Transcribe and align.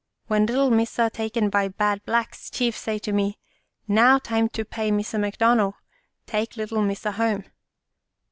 When 0.25 0.47
little 0.47 0.71
Missa 0.71 1.11
taken 1.11 1.51
by 1.51 1.67
bad 1.67 2.03
Blacks, 2.05 2.49
Chief 2.49 2.75
say 2.75 2.97
to 2.97 3.11
me, 3.11 3.37
1 3.85 3.95
Now 3.97 4.17
time 4.17 4.49
to 4.49 4.65
pay 4.65 4.89
Missa 4.89 5.19
McDonald, 5.19 5.75
take 6.25 6.57
little 6.57 6.81
Missa 6.81 7.11
home 7.11 7.43